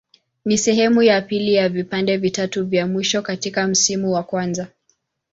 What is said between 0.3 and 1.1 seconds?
Ni sehemu